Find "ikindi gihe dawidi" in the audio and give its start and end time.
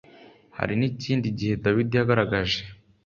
0.89-1.95